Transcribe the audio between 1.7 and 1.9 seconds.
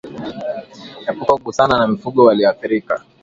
na